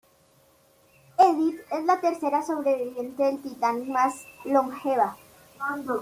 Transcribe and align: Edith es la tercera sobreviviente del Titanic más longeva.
Edith 1.19 1.59
es 1.69 1.85
la 1.85 2.01
tercera 2.01 2.41
sobreviviente 2.41 3.21
del 3.21 3.39
Titanic 3.39 3.87
más 3.87 4.25
longeva. 4.45 5.15